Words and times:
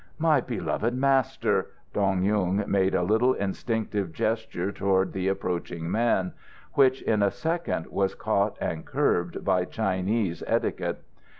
"My 0.17 0.41
beloved 0.41 0.95
Master!" 0.95 1.67
Dong 1.93 2.23
Yung 2.23 2.63
made 2.65 2.95
a 2.95 3.03
little 3.03 3.33
instinctive 3.35 4.11
gesture 4.13 4.71
toward 4.71 5.13
the 5.13 5.27
approaching 5.27 5.91
man, 5.91 6.33
which 6.73 7.03
in 7.03 7.21
a 7.21 7.29
second 7.29 7.85
was 7.85 8.15
caught 8.15 8.57
and 8.59 8.83
curbed 8.83 9.45
by 9.45 9.63
Chinese 9.65 10.41
etiquette. 10.47 11.03